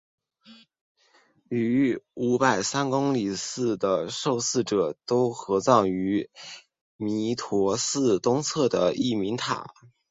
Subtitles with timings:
[1.47, 6.31] 与五百三公祠的受祀者都合葬于
[6.97, 9.71] 弥陀寺东侧的义民塔。